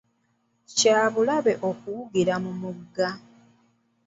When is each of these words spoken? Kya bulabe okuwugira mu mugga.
Kya 0.77 0.99
bulabe 1.13 1.53
okuwugira 1.69 2.35
mu 2.43 2.51
mugga. 2.61 3.09